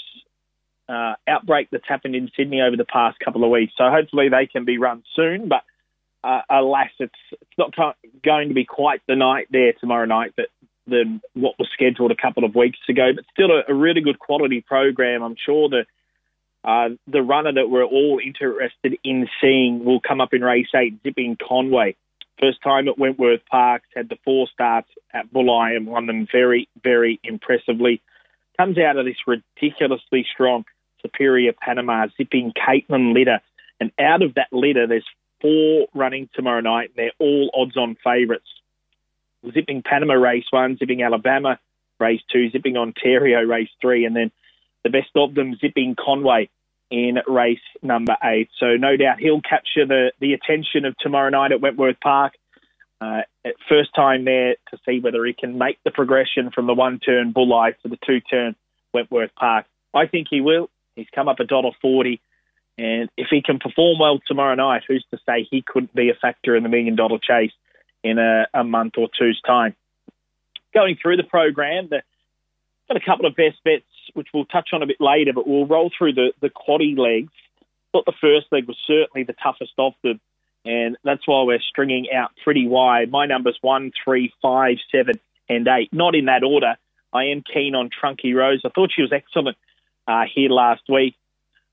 uh, 0.89 1.17
outbreak 1.29 1.69
that's 1.71 1.87
happened 1.87 2.17
in 2.17 2.31
Sydney 2.35 2.63
over 2.63 2.79
the 2.79 2.87
past 2.87 3.19
couple 3.23 3.45
of 3.45 3.51
weeks. 3.51 3.75
So 3.77 3.91
hopefully 3.91 4.31
they 4.31 4.47
can 4.47 4.65
be 4.65 4.79
run 4.79 5.03
soon, 5.15 5.49
but 5.49 5.65
uh, 6.27 6.43
alas, 6.51 6.91
it's 6.99 7.15
it's 7.33 7.59
not 7.59 7.75
going 8.25 8.49
to 8.49 8.55
be 8.55 8.65
quite 8.65 9.01
the 9.07 9.17
night 9.17 9.47
there 9.51 9.73
tomorrow 9.81 10.07
night 10.07 10.33
that 10.37 10.49
than 10.89 11.21
what 11.35 11.55
was 11.59 11.69
scheduled 11.73 12.11
a 12.11 12.17
couple 12.17 12.45
of 12.45 12.55
weeks 12.55 12.79
ago. 12.89 13.11
But 13.15 13.25
still, 13.33 13.51
a, 13.51 13.63
a 13.69 13.75
really 13.75 14.01
good 14.01 14.19
quality 14.19 14.61
program. 14.61 15.23
I'm 15.23 15.37
sure 15.45 15.69
the 15.69 15.85
uh, 16.65 16.97
the 17.07 17.23
runner 17.23 17.53
that 17.53 17.71
we're 17.71 17.85
all 17.85 18.21
interested 18.25 18.99
in 19.05 19.29
seeing 19.41 19.85
will 19.85 20.01
come 20.01 20.21
up 20.21 20.35
in 20.35 20.43
race 20.43 20.67
eight, 20.75 20.95
Zipping 21.03 21.37
Conway. 21.37 21.95
First 22.41 22.59
time 22.63 22.89
at 22.89 22.99
Wentworth 22.99 23.47
Parks, 23.51 23.87
had 23.95 24.09
the 24.09 24.19
four 24.25 24.47
starts 24.53 24.89
at 25.15 25.33
Bulli 25.33 25.77
and 25.77 25.87
won 25.87 26.07
them 26.07 26.27
very, 26.31 26.69
very 26.83 27.19
impressively. 27.25 28.03
Comes 28.59 28.79
out 28.79 28.99
of 28.99 29.07
this 29.07 29.17
ridiculously 29.27 30.27
strong 30.31 30.65
Superior 31.03 31.53
Panama, 31.53 32.09
zipping 32.17 32.53
Caitlin 32.53 33.15
Litter. 33.15 33.41
And 33.81 33.91
out 33.99 34.23
of 34.23 34.35
that 34.35 34.49
litter, 34.53 34.87
there's 34.87 35.07
four 35.41 35.87
running 35.95 36.29
tomorrow 36.35 36.61
night, 36.61 36.91
and 36.91 36.97
they're 36.97 37.13
all 37.19 37.51
odds 37.55 37.77
on 37.77 37.97
favourites. 38.03 38.49
Zipping 39.53 39.83
Panama 39.83 40.15
race 40.15 40.47
one, 40.51 40.77
zipping 40.77 41.03
Alabama 41.03 41.59
race 42.01 42.23
two, 42.33 42.51
zipping 42.51 42.77
Ontario 42.77 43.41
race 43.43 43.71
three, 43.81 44.05
and 44.05 44.17
then 44.17 44.31
the 44.83 44.91
best 44.91 45.11
of 45.15 45.35
them 45.35 45.57
zipping 45.61 45.95
Conway 45.95 46.49
in 46.91 47.19
race 47.27 47.59
number 47.83 48.17
eight. 48.23 48.49
So 48.59 48.77
no 48.77 48.97
doubt 48.97 49.19
he'll 49.19 49.41
capture 49.41 49.87
the, 49.87 50.13
the 50.21 50.35
attention 50.35 50.85
of 50.85 50.97
tomorrow 50.99 51.31
night 51.31 51.53
at 51.53 51.61
Wentworth 51.61 52.01
Park. 52.01 52.35
Uh, 53.01 53.23
first 53.69 53.91
time 53.95 54.25
there 54.25 54.55
to 54.71 54.79
see 54.87 55.01
whether 55.01 55.25
he 55.25 55.33
can 55.33 55.59
make 55.59 55.79
the 55.85 55.91
progression 55.91 56.51
from 56.51 56.67
the 56.67 56.75
one 56.75 56.99
turn 56.99 57.33
Bulli 57.33 57.75
to 57.83 57.89
the 57.89 57.99
two 58.07 58.21
turn 58.21 58.55
Wentworth 58.95 59.35
Park. 59.35 59.67
I 59.93 60.07
think 60.07 60.29
he 60.31 60.41
will. 60.41 60.71
He's 60.95 61.07
come 61.15 61.29
up 61.29 61.41
a 61.41 61.45
dollar 61.45 61.71
forty. 61.83 62.21
And 62.79 63.09
if 63.17 63.29
he 63.31 63.43
can 63.43 63.59
perform 63.59 63.99
well 63.99 64.21
tomorrow 64.27 64.55
night, 64.55 64.83
who's 64.87 65.05
to 65.11 65.19
say 65.27 65.47
he 65.51 65.63
couldn't 65.63 65.95
be 65.95 66.11
a 66.11 66.15
factor 66.15 66.55
in 66.55 66.63
the 66.63 66.69
million 66.69 66.95
dollar 66.95 67.19
chase 67.19 67.53
in 68.03 68.19
a, 68.19 68.47
a 68.53 68.65
month 68.65 68.95
or 68.99 69.09
two's 69.19 69.41
time? 69.47 69.75
Going 70.75 70.99
through 71.01 71.17
the 71.17 71.25
program, 71.25 71.89
the, 71.89 72.03
got 72.89 72.97
a 72.99 73.05
couple 73.05 73.25
of 73.27 73.35
best 73.35 73.63
bets, 73.65 73.85
which 74.13 74.29
we'll 74.35 74.45
touch 74.45 74.71
on 74.73 74.83
a 74.83 74.87
bit 74.87 75.01
later, 75.01 75.33
but 75.33 75.47
we'll 75.47 75.67
roll 75.67 75.91
through 75.97 76.13
the, 76.13 76.33
the 76.43 76.51
quaddy 76.51 76.97
legs. 76.99 77.33
Thought 77.93 78.05
the 78.05 78.13
first 78.21 78.47
leg 78.53 78.67
was 78.67 78.77
certainly 78.87 79.25
the 79.25 79.35
toughest 79.43 79.73
of 79.79 79.95
them, 80.03 80.21
and 80.67 80.99
that's 81.03 81.27
why 81.27 81.45
we're 81.45 81.61
stringing 81.61 82.09
out 82.15 82.33
pretty 82.45 82.69
wide. 82.69 83.11
My 83.11 83.25
numbers 83.25 83.57
one, 83.63 83.91
three, 84.05 84.35
five, 84.43 84.77
seven, 84.93 85.19
and 85.49 85.67
eight. 85.67 85.91
Not 85.95 86.15
in 86.15 86.27
that 86.27 86.43
order. 86.43 86.77
I 87.15 87.27
am 87.27 87.43
keen 87.43 87.75
on 87.75 87.89
Trunky 87.89 88.35
Rose. 88.35 88.61
I 88.67 88.69
thought 88.69 88.91
she 88.95 89.01
was 89.01 89.13
excellent 89.13 89.57
uh, 90.07 90.25
here 90.31 90.51
last 90.51 90.83
week 90.91 91.15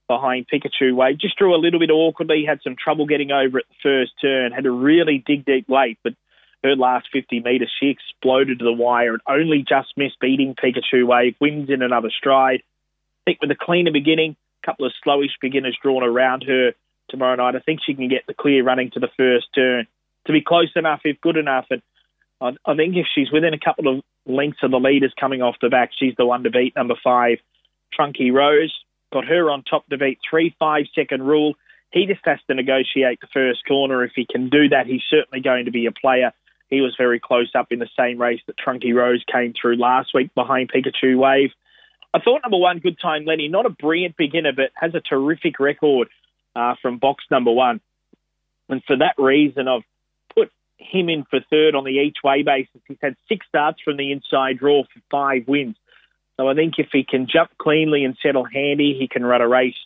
behind 0.08 0.46
Pikachu 0.52 0.94
Wave. 0.94 1.18
Just 1.18 1.36
drew 1.36 1.54
a 1.54 1.58
little 1.58 1.80
bit 1.80 1.90
awkwardly, 1.90 2.44
had 2.46 2.60
some 2.62 2.76
trouble 2.76 3.06
getting 3.06 3.30
over 3.30 3.58
at 3.58 3.64
the 3.68 3.74
first 3.82 4.12
turn, 4.20 4.52
had 4.52 4.64
to 4.64 4.70
really 4.70 5.22
dig 5.26 5.44
deep 5.44 5.68
late, 5.68 5.98
but 6.02 6.14
her 6.62 6.76
last 6.76 7.08
50 7.12 7.40
metres, 7.40 7.70
she 7.78 7.88
exploded 7.88 8.58
to 8.58 8.64
the 8.64 8.72
wire 8.72 9.12
and 9.12 9.20
only 9.28 9.64
just 9.68 9.92
missed 9.96 10.18
beating 10.20 10.54
Pikachu 10.54 11.06
Wave, 11.06 11.36
wins 11.40 11.68
in 11.68 11.82
another 11.82 12.10
stride. 12.10 12.62
I 12.62 13.30
think 13.30 13.42
with 13.42 13.50
a 13.50 13.56
cleaner 13.58 13.92
beginning, 13.92 14.36
a 14.62 14.66
couple 14.66 14.86
of 14.86 14.92
slowish 15.06 15.38
beginners 15.40 15.76
drawn 15.82 16.02
around 16.02 16.44
her 16.44 16.72
tomorrow 17.08 17.36
night, 17.36 17.54
I 17.54 17.60
think 17.60 17.80
she 17.84 17.94
can 17.94 18.08
get 18.08 18.26
the 18.26 18.34
clear 18.34 18.64
running 18.64 18.90
to 18.92 19.00
the 19.00 19.10
first 19.16 19.46
turn. 19.54 19.86
To 20.26 20.32
be 20.32 20.40
close 20.40 20.70
enough, 20.74 21.00
if 21.04 21.20
good 21.20 21.36
enough, 21.36 21.66
and 21.70 21.82
I, 22.40 22.52
I 22.64 22.74
think 22.74 22.96
if 22.96 23.06
she's 23.14 23.30
within 23.30 23.52
a 23.54 23.58
couple 23.58 23.88
of 23.88 24.02
lengths 24.26 24.62
of 24.62 24.70
the 24.70 24.78
leaders 24.78 25.12
coming 25.18 25.42
off 25.42 25.56
the 25.60 25.68
back, 25.68 25.90
she's 25.98 26.14
the 26.16 26.24
one 26.24 26.44
to 26.44 26.50
beat. 26.50 26.74
Number 26.74 26.94
five, 27.02 27.38
Trunky 27.98 28.32
Rose, 28.32 28.74
got 29.14 29.24
her 29.24 29.50
on 29.50 29.62
top 29.62 29.86
to 29.88 29.96
beat 29.96 30.18
three 30.28 30.54
five 30.58 30.84
second 30.94 31.22
rule. 31.22 31.54
He 31.92 32.06
just 32.06 32.20
has 32.24 32.40
to 32.48 32.54
negotiate 32.54 33.20
the 33.20 33.28
first 33.32 33.60
corner. 33.66 34.04
If 34.04 34.12
he 34.14 34.26
can 34.30 34.50
do 34.50 34.68
that, 34.70 34.86
he's 34.86 35.02
certainly 35.08 35.40
going 35.40 35.66
to 35.66 35.70
be 35.70 35.86
a 35.86 35.92
player. 35.92 36.32
He 36.68 36.80
was 36.80 36.94
very 36.98 37.20
close 37.20 37.52
up 37.54 37.68
in 37.70 37.78
the 37.78 37.88
same 37.96 38.20
race 38.20 38.40
that 38.48 38.56
Trunky 38.58 38.92
Rose 38.92 39.24
came 39.32 39.54
through 39.54 39.76
last 39.76 40.10
week 40.12 40.34
behind 40.34 40.72
Pikachu 40.72 41.16
Wave. 41.16 41.50
I 42.12 42.18
thought 42.18 42.42
number 42.42 42.58
one, 42.58 42.80
Good 42.80 42.98
Time 43.00 43.24
Lenny, 43.24 43.48
not 43.48 43.66
a 43.66 43.70
brilliant 43.70 44.16
beginner, 44.16 44.52
but 44.52 44.70
has 44.74 44.94
a 44.94 45.00
terrific 45.00 45.60
record 45.60 46.08
uh, 46.56 46.74
from 46.82 46.98
box 46.98 47.24
number 47.30 47.52
one. 47.52 47.80
And 48.68 48.82
for 48.84 48.96
that 48.96 49.14
reason, 49.16 49.68
I've 49.68 49.82
put 50.34 50.50
him 50.78 51.08
in 51.08 51.24
for 51.30 51.40
third 51.50 51.76
on 51.76 51.84
the 51.84 51.90
each 51.90 52.18
way 52.24 52.42
basis. 52.42 52.80
He's 52.88 52.98
had 53.00 53.14
six 53.28 53.46
starts 53.48 53.80
from 53.84 53.96
the 53.96 54.10
inside 54.10 54.58
draw 54.58 54.82
for 54.82 55.00
five 55.10 55.46
wins. 55.46 55.76
So 56.36 56.48
I 56.48 56.54
think 56.54 56.74
if 56.78 56.88
he 56.92 57.04
can 57.04 57.26
jump 57.26 57.50
cleanly 57.58 58.04
and 58.04 58.16
settle 58.22 58.44
handy, 58.44 58.96
he 58.98 59.08
can 59.08 59.24
run 59.24 59.40
a 59.40 59.48
race 59.48 59.76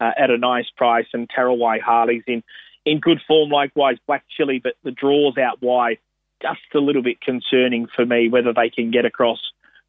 uh, 0.00 0.12
at 0.16 0.30
a 0.30 0.38
nice 0.38 0.68
price. 0.76 1.06
And 1.12 1.28
Tarawai 1.28 1.80
Harley's 1.80 2.24
in, 2.26 2.42
in 2.84 3.00
good 3.00 3.20
form, 3.26 3.50
likewise 3.50 3.98
Black 4.06 4.24
Chili, 4.36 4.60
but 4.62 4.74
the 4.82 4.90
draws 4.90 5.36
out 5.36 5.62
wide 5.62 5.98
just 6.40 6.60
a 6.74 6.78
little 6.78 7.02
bit 7.02 7.20
concerning 7.20 7.86
for 7.94 8.06
me 8.06 8.28
whether 8.28 8.52
they 8.54 8.70
can 8.70 8.90
get 8.90 9.04
across 9.04 9.40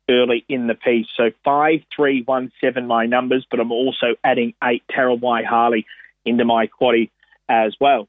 early 0.10 0.44
in 0.50 0.68
the 0.68 0.76
piece. 0.76 1.08
So 1.16 1.32
five, 1.44 1.82
three, 1.96 2.24
one, 2.24 2.52
seven, 2.60 2.88
my 2.88 3.06
numbers, 3.06 3.46
but 3.50 3.60
I'm 3.60 3.72
also 3.72 4.16
adding 4.24 4.54
eight 4.64 4.84
Tarawai 4.92 5.46
Harley 5.46 5.86
into 6.26 6.44
my 6.44 6.68
quaddy 6.68 7.10
as 7.48 7.76
well. 7.80 8.08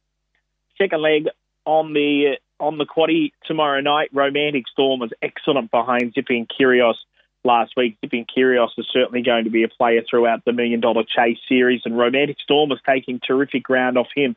Second 0.76 1.02
leg 1.02 1.28
on 1.64 1.92
the 1.92 2.38
on 2.58 2.78
the 2.78 2.86
quaddy 2.86 3.32
tomorrow 3.44 3.80
night. 3.80 4.10
Romantic 4.12 4.68
Storm 4.68 5.00
was 5.00 5.12
excellent 5.20 5.70
behind 5.70 6.14
Zipping 6.14 6.46
Curios 6.46 6.96
last 7.44 7.72
week. 7.76 7.96
Zipping 8.00 8.26
Curios 8.32 8.70
is 8.78 8.86
certainly 8.92 9.22
going 9.22 9.44
to 9.44 9.50
be 9.50 9.64
a 9.64 9.68
player 9.68 10.02
throughout 10.08 10.44
the 10.44 10.52
Million 10.52 10.80
Dollar 10.80 11.04
Chase 11.04 11.38
series, 11.48 11.82
and 11.84 11.96
Romantic 11.96 12.36
Storm 12.42 12.72
is 12.72 12.78
taking 12.86 13.20
terrific 13.20 13.62
ground 13.62 13.98
off 13.98 14.08
him 14.14 14.36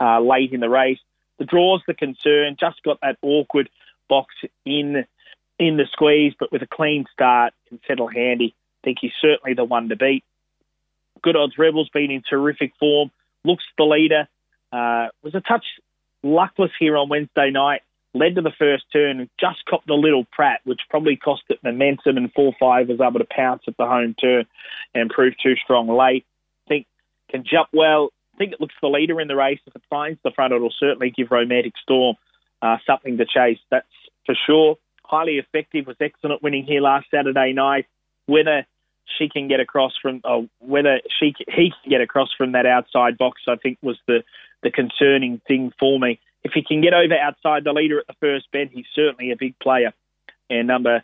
uh, 0.00 0.20
late 0.20 0.52
in 0.52 0.60
the 0.60 0.68
race. 0.68 0.98
The 1.38 1.44
draw's 1.44 1.82
the 1.86 1.94
concern. 1.94 2.56
Just 2.58 2.82
got 2.82 3.00
that 3.02 3.18
awkward 3.22 3.68
box 4.08 4.34
in 4.64 5.04
in 5.58 5.76
the 5.76 5.86
squeeze, 5.90 6.34
but 6.38 6.52
with 6.52 6.62
a 6.62 6.66
clean 6.66 7.06
start 7.12 7.54
can 7.68 7.80
settle 7.86 8.08
handy. 8.08 8.54
I 8.54 8.80
think 8.84 8.98
he's 9.00 9.12
certainly 9.20 9.54
the 9.54 9.64
one 9.64 9.88
to 9.88 9.96
beat. 9.96 10.22
Good 11.22 11.36
odds 11.36 11.56
Rebels 11.58 11.88
been 11.88 12.10
in 12.10 12.22
terrific 12.28 12.72
form. 12.78 13.10
Looks 13.44 13.64
the 13.78 13.84
leader. 13.84 14.28
Uh, 14.70 15.08
was 15.22 15.34
a 15.34 15.40
touch 15.40 15.64
luckless 16.22 16.72
here 16.78 16.96
on 16.96 17.08
Wednesday 17.08 17.50
night. 17.50 17.82
Led 18.18 18.36
to 18.36 18.42
the 18.42 18.52
first 18.58 18.84
turn 18.92 19.28
just 19.38 19.64
copped 19.68 19.90
a 19.90 19.94
little 19.94 20.24
Pratt, 20.32 20.60
which 20.64 20.80
probably 20.88 21.16
cost 21.16 21.42
it 21.48 21.58
momentum. 21.62 22.16
And 22.16 22.32
four 22.32 22.52
five 22.58 22.88
was 22.88 23.00
able 23.00 23.18
to 23.18 23.26
pounce 23.28 23.62
at 23.68 23.76
the 23.76 23.86
home 23.86 24.14
turn 24.14 24.44
and 24.94 25.10
prove 25.10 25.34
too 25.42 25.54
strong 25.62 25.88
late. 25.88 26.24
I 26.66 26.68
think 26.68 26.86
can 27.30 27.44
jump 27.44 27.68
well. 27.72 28.10
I 28.34 28.38
think 28.38 28.52
it 28.52 28.60
looks 28.60 28.74
the 28.80 28.88
leader 28.88 29.20
in 29.20 29.28
the 29.28 29.36
race. 29.36 29.60
If 29.66 29.76
it 29.76 29.82
finds 29.88 30.18
the 30.22 30.30
front, 30.30 30.52
it'll 30.52 30.72
certainly 30.78 31.10
give 31.10 31.30
Romantic 31.30 31.74
Storm 31.82 32.16
uh, 32.62 32.76
something 32.86 33.16
to 33.18 33.24
chase. 33.24 33.58
That's 33.70 33.86
for 34.24 34.34
sure. 34.46 34.76
Highly 35.04 35.38
effective. 35.38 35.86
Was 35.86 35.96
excellent 36.00 36.42
winning 36.42 36.64
here 36.64 36.80
last 36.80 37.06
Saturday 37.10 37.52
night. 37.52 37.86
Whether 38.26 38.66
she 39.18 39.28
can 39.28 39.48
get 39.48 39.60
across 39.60 39.92
from, 40.00 40.20
uh, 40.24 40.42
whether 40.58 41.00
she 41.18 41.34
he 41.48 41.72
can 41.82 41.90
get 41.90 42.00
across 42.00 42.28
from 42.36 42.52
that 42.52 42.66
outside 42.66 43.16
box, 43.16 43.42
I 43.48 43.56
think 43.56 43.78
was 43.82 43.98
the 44.06 44.24
the 44.62 44.70
concerning 44.70 45.40
thing 45.46 45.72
for 45.78 45.98
me. 45.98 46.18
If 46.46 46.52
he 46.54 46.62
can 46.62 46.80
get 46.80 46.94
over 46.94 47.12
outside 47.12 47.64
the 47.64 47.72
leader 47.72 47.98
at 47.98 48.06
the 48.06 48.14
first 48.20 48.52
bend, 48.52 48.70
he's 48.72 48.86
certainly 48.94 49.32
a 49.32 49.36
big 49.36 49.58
player. 49.58 49.92
And 50.48 50.68
number 50.68 51.02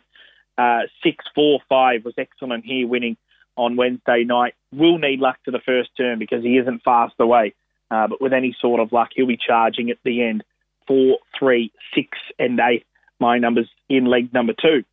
uh, 0.57 0.79
six, 1.03 1.25
four, 1.35 1.59
five 1.67 2.05
was 2.05 2.13
excellent 2.17 2.63
here, 2.63 2.87
winning 2.87 3.17
on 3.57 3.75
Wednesday 3.75 4.23
night. 4.23 4.53
Will 4.71 4.99
need 4.99 5.19
luck 5.19 5.35
to 5.43 5.51
the 5.51 5.59
first 5.59 5.89
turn 5.97 6.17
because 6.17 6.43
he 6.43 6.57
isn't 6.59 6.81
fast 6.83 7.15
away. 7.19 7.55
Uh, 7.91 8.07
but 8.07 8.21
with 8.21 8.31
any 8.31 8.55
sort 8.61 8.79
of 8.79 8.93
luck, 8.93 9.09
he'll 9.13 9.27
be 9.27 9.35
charging 9.37 9.89
at 9.89 9.97
the 10.05 10.23
end. 10.23 10.45
Four, 10.87 11.17
three, 11.37 11.73
six, 11.93 12.17
and 12.39 12.57
eight. 12.61 12.85
My 13.19 13.37
numbers 13.37 13.69
in 13.89 14.05
leg 14.05 14.33
number 14.33 14.53
two. 14.53 14.85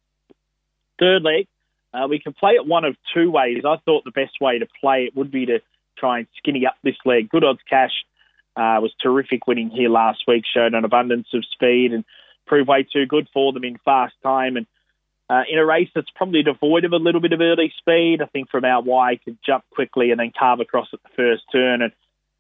Third 0.99 1.23
leg, 1.23 1.47
uh, 1.95 2.09
we 2.11 2.19
can 2.19 2.33
play 2.33 2.55
it 2.55 2.67
one 2.67 2.85
of 2.85 2.97
two 3.15 3.31
ways. 3.31 3.63
I 3.65 3.77
thought 3.85 4.03
the 4.03 4.11
best 4.11 4.41
way 4.41 4.59
to 4.59 4.67
play 4.81 5.05
it 5.05 5.17
would 5.17 5.31
be 5.31 5.47
to 5.47 5.61
try 5.97 6.19
and 6.19 6.27
skinny 6.39 6.67
up 6.67 6.75
this 6.83 6.97
leg. 7.05 7.29
Good 7.29 7.45
odds 7.45 7.61
cash 7.69 7.93
uh, 8.57 8.79
was 8.81 8.93
terrific 9.03 9.47
winning 9.47 9.71
here 9.71 9.89
last 9.89 10.25
week, 10.27 10.45
showed 10.53 10.75
an 10.75 10.85
abundance 10.85 11.29
of 11.35 11.45
speed 11.53 11.93
and 11.93 12.05
proved 12.47 12.69
way 12.69 12.83
too 12.83 13.07
good 13.07 13.29
for 13.33 13.53
them 13.53 13.65
in 13.65 13.79
fast 13.85 14.15
time. 14.23 14.57
And 14.57 14.67
uh, 15.29 15.43
in 15.49 15.59
a 15.59 15.65
race 15.65 15.89
that's 15.95 16.11
probably 16.15 16.43
devoid 16.43 16.85
of 16.85 16.93
a 16.93 16.97
little 16.97 17.21
bit 17.21 17.33
of 17.33 17.41
early 17.41 17.73
speed, 17.79 18.21
I 18.21 18.27
think 18.27 18.51
from 18.51 18.65
out 18.65 18.85
wide 18.85 19.21
could 19.25 19.39
jump 19.47 19.65
quickly 19.71 20.11
and 20.11 20.19
then 20.19 20.33
carve 20.37 20.61
across 20.61 20.89
at 20.93 21.03
the 21.03 21.09
first 21.17 21.45
turn. 21.53 21.83
And 21.83 21.93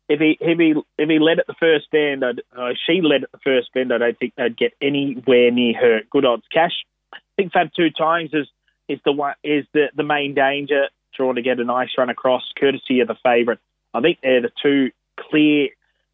if 0.08 0.18
he 0.18 0.36
if 0.40 0.58
he 0.58 0.74
if 0.98 1.08
he 1.08 1.18
led 1.20 1.38
at 1.38 1.46
the 1.46 1.54
first 1.54 1.88
bend, 1.92 2.24
I'd, 2.24 2.40
uh, 2.56 2.70
she 2.86 3.00
led 3.00 3.22
at 3.22 3.30
the 3.30 3.38
first 3.38 3.72
bend, 3.72 3.92
I 3.92 3.98
don't 3.98 4.18
think 4.18 4.34
they'd 4.34 4.56
get 4.56 4.72
anywhere 4.82 5.52
near 5.52 5.74
her. 5.80 6.00
Good 6.10 6.24
odds 6.24 6.42
cash. 6.52 6.84
I 7.12 7.18
think 7.36 7.52
Fab 7.52 7.70
two 7.74 7.90
times 7.90 8.30
is 8.32 8.48
is 8.88 8.98
the 9.04 9.12
one 9.12 9.34
is 9.44 9.64
the 9.72 9.86
the 9.94 10.02
main 10.02 10.34
danger. 10.34 10.88
Drawn 11.16 11.36
to 11.36 11.42
get 11.42 11.60
a 11.60 11.64
nice 11.64 11.90
run 11.98 12.08
across, 12.08 12.42
courtesy 12.58 13.00
of 13.00 13.08
the 13.08 13.16
favourite. 13.22 13.58
I 13.92 14.00
think 14.00 14.18
they're 14.22 14.42
the 14.42 14.52
two 14.62 14.90
clear 15.18 15.68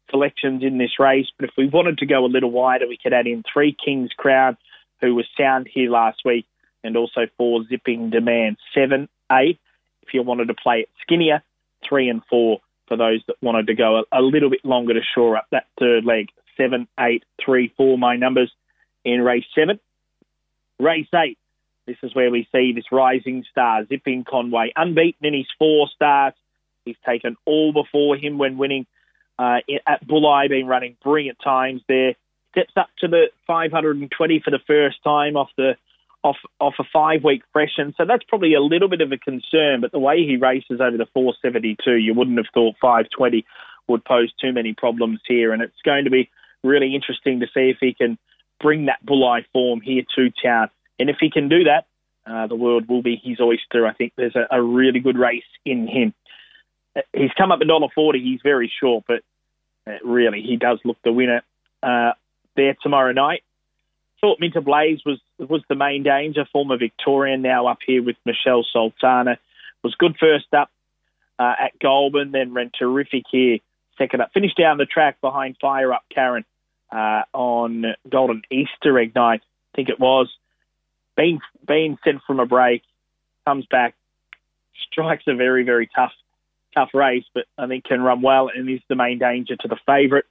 selections 0.09 0.63
in 0.63 0.77
this 0.77 0.99
race. 0.99 1.27
But 1.37 1.49
if 1.49 1.55
we 1.57 1.67
wanted 1.67 1.97
to 1.99 2.05
go 2.05 2.25
a 2.25 2.27
little 2.27 2.51
wider, 2.51 2.87
we 2.87 2.97
could 2.97 3.13
add 3.13 3.27
in 3.27 3.43
three 3.51 3.73
Kings 3.73 4.11
Crown, 4.15 4.57
who 5.01 5.15
was 5.15 5.25
sound 5.37 5.67
here 5.71 5.89
last 5.89 6.21
week, 6.25 6.45
and 6.83 6.95
also 6.95 7.27
four 7.37 7.63
Zipping 7.67 8.09
Demand. 8.09 8.57
Seven, 8.73 9.09
eight, 9.31 9.59
if 10.03 10.13
you 10.13 10.23
wanted 10.23 10.47
to 10.47 10.53
play 10.53 10.81
it 10.81 10.89
skinnier, 11.01 11.43
three 11.87 12.09
and 12.09 12.21
four 12.29 12.61
for 12.87 12.97
those 12.97 13.21
that 13.27 13.35
wanted 13.41 13.67
to 13.67 13.73
go 13.73 13.97
a, 13.99 14.19
a 14.19 14.21
little 14.21 14.49
bit 14.49 14.63
longer 14.63 14.93
to 14.93 15.01
shore 15.13 15.37
up 15.37 15.47
that 15.51 15.67
third 15.79 16.05
leg. 16.05 16.29
Seven, 16.55 16.87
eight, 16.99 17.23
three, 17.43 17.73
four, 17.77 17.97
my 17.97 18.15
numbers 18.15 18.51
in 19.03 19.21
race 19.21 19.45
seven. 19.53 19.79
Race 20.79 21.07
eight, 21.13 21.37
this 21.85 21.97
is 22.03 22.15
where 22.15 22.31
we 22.31 22.47
see 22.51 22.73
this 22.73 22.91
rising 22.91 23.43
star, 23.51 23.85
Zipping 23.85 24.23
Conway, 24.23 24.71
unbeaten 24.75 25.25
in 25.25 25.33
his 25.33 25.47
four 25.59 25.87
starts. 25.93 26.37
He's 26.85 26.95
taken 27.05 27.35
all 27.45 27.73
before 27.73 28.15
him 28.15 28.37
when 28.37 28.57
winning 28.57 28.85
uh, 29.39 29.59
at 29.85 30.07
Bulli, 30.07 30.49
been 30.49 30.67
running 30.67 30.97
brilliant 31.03 31.37
times 31.43 31.81
there. 31.87 32.15
Steps 32.51 32.73
up 32.75 32.89
to 32.99 33.07
the 33.07 33.25
520 33.45 34.39
for 34.39 34.51
the 34.51 34.59
first 34.65 35.03
time 35.03 35.35
off 35.35 35.49
the 35.57 35.75
off 36.23 36.37
off 36.59 36.73
a 36.79 36.83
five 36.91 37.23
week 37.23 37.43
freshen. 37.53 37.93
So 37.97 38.05
that's 38.05 38.23
probably 38.23 38.55
a 38.55 38.61
little 38.61 38.89
bit 38.89 39.01
of 39.01 39.11
a 39.11 39.17
concern. 39.17 39.81
But 39.81 39.91
the 39.91 39.99
way 39.99 40.25
he 40.25 40.37
races 40.37 40.81
over 40.81 40.97
the 40.97 41.05
472, 41.13 41.91
you 41.95 42.13
wouldn't 42.13 42.37
have 42.37 42.47
thought 42.53 42.75
520 42.81 43.45
would 43.87 44.03
pose 44.03 44.33
too 44.41 44.51
many 44.51 44.73
problems 44.73 45.19
here. 45.27 45.53
And 45.53 45.61
it's 45.61 45.81
going 45.85 46.05
to 46.05 46.09
be 46.09 46.29
really 46.63 46.95
interesting 46.95 47.39
to 47.39 47.47
see 47.53 47.69
if 47.69 47.77
he 47.79 47.93
can 47.93 48.17
bring 48.59 48.85
that 48.85 49.05
Bulli 49.05 49.45
form 49.53 49.81
here 49.81 50.03
to 50.15 50.31
town. 50.43 50.69
And 50.99 51.09
if 51.09 51.17
he 51.19 51.29
can 51.29 51.47
do 51.47 51.65
that, 51.65 51.85
uh, 52.25 52.47
the 52.47 52.55
world 52.55 52.89
will 52.89 53.03
be 53.03 53.21
his 53.23 53.39
oyster. 53.39 53.85
I 53.85 53.93
think 53.93 54.13
there's 54.17 54.35
a, 54.35 54.47
a 54.51 54.61
really 54.61 54.99
good 54.99 55.17
race 55.17 55.43
in 55.63 55.87
him 55.87 56.13
he's 57.13 57.31
come 57.37 57.51
up 57.51 57.61
a 57.61 57.65
dollar 57.65 57.87
forty. 57.93 58.21
He's 58.21 58.41
very 58.43 58.71
short, 58.79 59.05
but 59.07 59.21
uh, 59.85 59.97
really 60.03 60.41
he 60.41 60.57
does 60.57 60.79
look 60.83 60.97
the 61.03 61.11
winner 61.11 61.41
uh, 61.83 62.11
there 62.55 62.75
tomorrow 62.81 63.11
night. 63.11 63.43
Thought 64.21 64.39
Minter 64.39 64.61
Blaze 64.61 65.01
was 65.05 65.19
was 65.37 65.61
the 65.69 65.75
main 65.75 66.03
danger. 66.03 66.45
Former 66.51 66.77
Victorian, 66.77 67.41
now 67.41 67.67
up 67.67 67.79
here 67.85 68.03
with 68.03 68.15
Michelle 68.25 68.65
Sultana, 68.71 69.37
was 69.83 69.95
good 69.95 70.17
first 70.19 70.53
up 70.53 70.71
uh, 71.37 71.53
at 71.59 71.77
Goulburn, 71.79 72.31
then 72.31 72.53
ran 72.53 72.71
terrific 72.77 73.23
here 73.31 73.59
second 73.97 74.21
up. 74.21 74.31
Finished 74.33 74.57
down 74.57 74.77
the 74.77 74.85
track 74.85 75.21
behind 75.21 75.57
Fire 75.59 75.93
Up 75.93 76.03
Karen 76.13 76.45
uh, 76.91 77.23
on 77.33 77.85
Golden 78.09 78.41
Easter 78.51 78.97
egg 78.99 79.13
night, 79.15 79.41
I 79.73 79.75
think 79.75 79.89
it 79.89 79.99
was. 79.99 80.29
Being 81.15 81.39
being 81.67 81.97
sent 82.03 82.21
from 82.25 82.39
a 82.39 82.45
break, 82.45 82.83
comes 83.45 83.65
back, 83.67 83.95
strikes 84.91 85.23
a 85.27 85.35
very 85.35 85.63
very 85.63 85.89
tough 85.95 86.13
tough 86.77 86.93
race, 86.93 87.25
but 87.33 87.45
I 87.57 87.67
think 87.67 87.85
can 87.85 88.01
run 88.01 88.21
well 88.21 88.49
and 88.53 88.69
is 88.69 88.81
the 88.87 88.95
main 88.95 89.19
danger 89.19 89.55
to 89.55 89.67
the 89.67 89.77
favourite. 89.85 90.25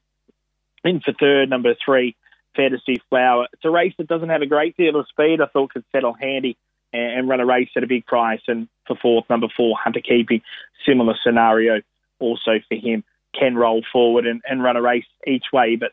In 0.84 1.00
for 1.00 1.12
third, 1.12 1.50
number 1.50 1.74
three, 1.84 2.14
Fantasy 2.54 3.02
Flower. 3.08 3.48
It's 3.52 3.64
a 3.64 3.70
race 3.70 3.94
that 3.98 4.06
doesn't 4.06 4.28
have 4.28 4.42
a 4.42 4.46
great 4.46 4.76
deal 4.76 4.98
of 4.98 5.08
speed. 5.08 5.40
I 5.40 5.46
thought 5.46 5.72
could 5.72 5.84
settle 5.92 6.12
handy 6.12 6.56
and, 6.92 7.18
and 7.18 7.28
run 7.28 7.40
a 7.40 7.46
race 7.46 7.70
at 7.76 7.82
a 7.82 7.88
big 7.88 8.06
price. 8.06 8.40
And 8.46 8.68
for 8.86 8.96
fourth, 8.96 9.28
number 9.28 9.48
four, 9.56 9.76
Hunter 9.82 10.00
Keeping, 10.00 10.42
similar 10.86 11.14
scenario 11.24 11.82
also 12.18 12.52
for 12.68 12.76
him, 12.76 13.02
can 13.38 13.56
roll 13.56 13.82
forward 13.92 14.26
and, 14.26 14.42
and 14.48 14.62
run 14.62 14.76
a 14.76 14.82
race 14.82 15.04
each 15.26 15.46
way. 15.52 15.76
But 15.76 15.92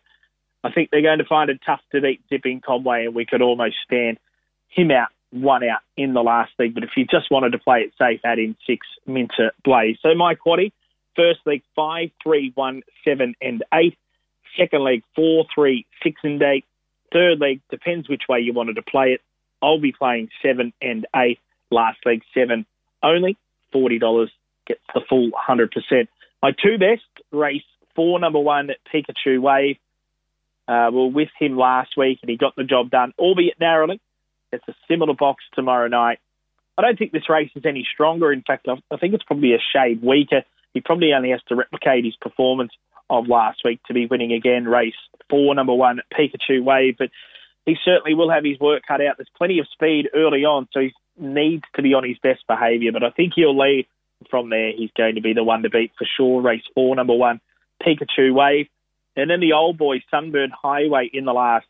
I 0.64 0.72
think 0.72 0.90
they're 0.92 1.02
going 1.02 1.20
to 1.20 1.26
find 1.26 1.50
it 1.50 1.60
tough 1.66 1.82
to 1.92 2.02
beat 2.02 2.22
Zipping 2.30 2.62
Conway, 2.62 3.06
and 3.06 3.16
we 3.16 3.26
could 3.26 3.42
almost 3.42 3.76
stand 3.84 4.18
him 4.70 4.92
out, 4.92 5.10
one 5.34 5.64
out 5.64 5.82
in 5.98 6.14
the 6.14 6.22
last 6.22 6.52
league. 6.60 6.74
But 6.74 6.84
if 6.84 6.92
you 6.96 7.06
just 7.06 7.32
wanted 7.32 7.52
to 7.52 7.60
play 7.60 7.82
it 7.82 7.94
safe, 7.98 8.22
add 8.24 8.40
in 8.40 8.56
six 8.68 8.86
Minter 9.06 9.52
Blaze. 9.66 9.98
So 10.02 10.14
my 10.16 10.36
quaddy, 10.36 10.72
first 11.16 11.40
league 11.46 11.64
five, 11.76 12.10
three, 12.22 12.52
one, 12.56 12.84
seven, 13.04 13.36
and 13.42 13.64
eight. 13.74 13.98
Second 14.58 14.84
league 14.84 15.04
four, 15.16 15.46
three, 15.54 15.86
six, 16.04 16.22
and 16.24 16.42
eight. 16.42 16.66
Third 17.12 17.40
league 17.40 17.62
depends 17.70 18.08
which 18.08 18.24
way 18.30 18.40
you 18.40 18.54
wanted 18.54 18.76
to 18.76 18.84
play 18.84 19.14
it. 19.14 19.22
I'll 19.62 19.80
be 19.80 19.92
playing 19.92 20.30
seven 20.42 20.74
and 20.82 21.08
eight. 21.16 21.40
Last 21.72 22.00
league 22.06 22.24
seven 22.34 22.66
only. 23.02 23.38
Forty 23.72 23.98
dollars 23.98 24.30
gets 24.68 24.82
the 24.94 25.02
full 25.10 25.32
hundred 25.36 25.72
percent. 25.72 26.10
My 26.42 26.52
two 26.52 26.78
best 26.78 27.02
race 27.32 27.64
four, 27.96 28.20
number 28.20 28.40
one 28.40 28.70
Pikachu 28.94 29.40
Wave. 29.40 29.78
Uh, 30.68 30.90
we 30.92 30.98
were 30.98 31.08
with 31.08 31.30
him 31.40 31.58
last 31.58 31.98
week 31.98 32.20
and 32.22 32.30
he 32.30 32.38
got 32.38 32.56
the 32.56 32.64
job 32.64 32.90
done, 32.90 33.14
albeit 33.20 33.60
narrowly. 33.60 34.00
It's 34.54 34.68
a 34.68 34.76
similar 34.88 35.14
box 35.14 35.44
tomorrow 35.54 35.88
night. 35.88 36.20
I 36.78 36.82
don't 36.82 36.98
think 36.98 37.12
this 37.12 37.30
race 37.30 37.52
is 37.56 37.66
any 37.66 37.86
stronger. 37.94 38.32
In 38.32 38.42
fact, 38.42 38.68
I 38.68 38.98
think 38.98 39.14
it's 39.14 39.24
probably 39.24 39.54
a 39.54 39.60
shade 39.74 40.02
weaker. 40.02 40.44
He 40.74 40.82
probably 40.82 41.14
only 41.14 41.32
has 41.32 41.42
to 41.50 41.56
replicate 41.56 42.06
his 42.06 42.16
performance 42.16 42.72
of 43.10 43.28
last 43.28 43.62
week 43.64 43.80
to 43.88 43.94
be 43.94 44.08
winning 44.08 44.32
again. 44.32 44.66
Race 44.66 44.96
four, 45.30 45.54
number 45.54 45.74
one, 45.74 46.02
Pikachu 46.12 46.64
Wave. 46.64 46.96
But 46.98 47.10
he 47.66 47.76
certainly 47.84 48.16
will 48.16 48.32
have 48.32 48.44
his 48.44 48.60
work 48.60 48.84
cut 48.88 49.02
out. 49.02 49.18
There's 49.18 49.28
plenty 49.38 49.60
of 49.60 49.68
speed 49.72 50.10
early 50.16 50.46
on, 50.46 50.68
so 50.72 50.80
he 50.80 50.94
needs 51.18 51.64
to 51.76 51.82
be 51.82 51.94
on 51.94 52.08
his 52.08 52.18
best 52.24 52.46
behaviour. 52.48 52.92
But 52.92 53.04
I 53.04 53.12
think 53.12 53.34
he'll 53.36 53.58
lead 53.58 53.86
from 54.30 54.50
there. 54.50 54.72
He's 54.72 54.92
going 54.98 55.16
to 55.16 55.22
be 55.22 55.34
the 55.34 55.44
one 55.44 55.64
to 55.64 55.70
beat 55.70 55.92
for 55.98 56.08
sure. 56.18 56.42
Race 56.42 56.64
four, 56.74 56.96
number 56.96 57.14
one, 57.14 57.40
Pikachu 57.86 58.34
Wave. 58.34 58.68
And 59.16 59.30
then 59.30 59.42
the 59.42 59.54
old 59.54 59.78
boy, 59.78 60.02
Sunburn 60.10 60.52
Highway, 60.52 61.10
in 61.14 61.26
the 61.26 61.34
last. 61.34 61.68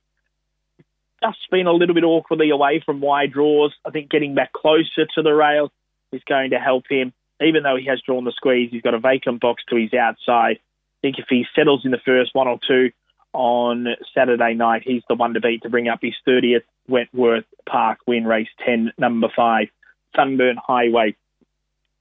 Just 1.24 1.50
been 1.50 1.68
a 1.68 1.72
little 1.72 1.96
bit 1.96 2.04
awkwardly 2.04 2.50
away 2.50 2.84
from 2.86 3.00
wide 3.00 3.32
draws. 3.32 3.74
I 3.86 3.92
think 3.92 4.10
getting 4.12 4.36
back 4.36 4.52
closer 4.52 5.06
to 5.16 5.22
the 5.22 5.34
rail 5.34 5.72
is 6.12 6.22
going 6.28 6.50
to 6.50 6.60
help 6.60 6.84
him. 6.90 7.14
Even 7.42 7.64
though 7.64 7.78
he 7.78 7.86
has 7.86 8.02
drawn 8.06 8.26
the 8.26 8.34
squeeze, 8.34 8.72
he's 8.72 8.82
got 8.82 8.94
a 8.94 9.00
vacant 9.00 9.40
box 9.40 9.64
to 9.70 9.78
his 9.78 9.94
outside. 9.94 10.58
I 10.58 11.00
think 11.02 11.20
if 11.20 11.26
he 11.30 11.46
settles 11.56 11.86
in 11.86 11.92
the 11.92 12.02
first 12.06 12.36
one 12.36 12.50
or 12.50 12.60
two 12.68 12.92
on 13.32 13.88
Saturday 14.14 14.54
night, 14.54 14.84
he's 14.86 15.02
the 15.08 15.16
one 15.16 15.34
to 15.34 15.40
beat 15.40 15.64
to 15.64 15.70
bring 15.70 15.88
up 15.88 16.00
his 16.02 16.14
30th 16.28 16.64
Wentworth 16.90 17.46
Park 17.66 18.00
win, 18.06 18.26
race 18.26 18.50
10, 18.66 18.92
number 18.98 19.30
5, 19.34 19.68
Sunburn 20.16 20.58
Highway. 20.58 21.16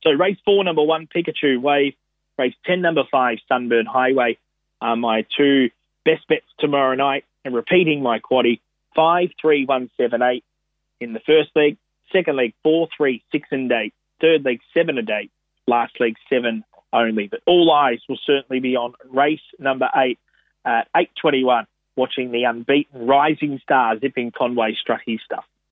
So 0.03 0.11
race 0.11 0.39
4, 0.45 0.65
number 0.65 0.83
1, 0.83 1.09
Pikachu 1.15 1.61
Wave. 1.61 1.95
Race 2.39 2.55
10, 2.67 2.81
number 2.81 3.05
5, 3.11 3.39
Sunburn 3.49 3.87
Highway 3.87 4.39
are 4.81 4.97
my 4.97 5.25
two 5.37 5.71
best 6.05 6.27
bets 6.29 6.47
tomorrow 6.59 6.97
night. 6.97 7.25
And 7.45 7.55
repeating 7.55 8.03
my 8.03 8.19
quaddy, 8.19 8.61
5, 8.95 9.29
3, 9.41 9.65
1, 9.65 9.91
7, 9.97 10.23
8 10.23 10.45
in 11.01 11.13
the 11.13 11.21
first 11.21 11.51
league, 11.57 11.77
Second 12.13 12.37
league 12.37 12.55
4, 12.63 12.89
3, 12.97 13.23
6, 13.33 13.49
and 13.51 13.73
8. 13.73 13.95
Third 14.21 14.45
leg, 14.45 14.61
7 14.75 14.99
and 14.99 15.11
8. 15.11 15.31
Last 15.67 15.95
league 15.99 16.17
7 16.29 16.63
only. 16.93 17.27
But 17.29 17.41
all 17.47 17.73
eyes 17.73 18.01
will 18.09 18.19
certainly 18.25 18.61
be 18.61 18.77
on 18.77 18.93
race 19.11 19.41
number 19.59 19.89
8 19.97 20.19
at 20.65 20.89
8.21, 20.95 21.65
watching 21.97 22.31
the 22.31 22.45
unbeaten 22.45 23.07
rising 23.07 23.59
star 23.63 23.99
Zipping 23.99 24.31
Conway 24.31 24.75
strut 24.81 25.01
his 25.07 25.21
stuff. 25.25 25.45